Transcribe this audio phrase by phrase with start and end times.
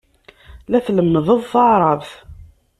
[0.69, 2.11] La tlemmed taɛṛabt.